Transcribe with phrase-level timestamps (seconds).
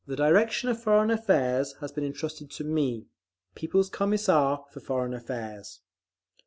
[0.07, 3.05] The direction of Foreign Affairs has been entrusted to me,
[3.53, 5.81] People's Commissar for Foreign Affairs….